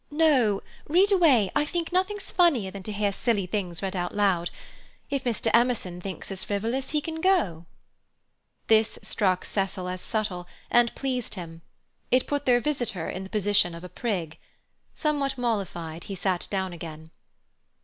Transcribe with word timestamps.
"No—read 0.09 1.11
away. 1.11 1.51
I 1.55 1.63
think 1.63 1.91
nothing's 1.91 2.31
funnier 2.31 2.71
than 2.71 2.81
to 2.81 2.91
hear 2.91 3.11
silly 3.11 3.45
things 3.45 3.83
read 3.83 3.95
out 3.95 4.15
loud. 4.15 4.49
If 5.11 5.23
Mr. 5.23 5.51
Emerson 5.53 6.01
thinks 6.01 6.31
us 6.31 6.43
frivolous, 6.43 6.89
he 6.89 7.01
can 7.01 7.21
go." 7.21 7.67
This 8.65 8.97
struck 9.03 9.45
Cecil 9.45 9.87
as 9.87 10.01
subtle, 10.01 10.47
and 10.71 10.95
pleased 10.95 11.35
him. 11.35 11.61
It 12.09 12.25
put 12.25 12.47
their 12.47 12.59
visitor 12.59 13.07
in 13.11 13.23
the 13.23 13.29
position 13.29 13.75
of 13.75 13.83
a 13.83 13.89
prig. 13.89 14.39
Somewhat 14.95 15.37
mollified, 15.37 16.05
he 16.05 16.15
sat 16.15 16.47
down 16.49 16.73
again. 16.73 17.11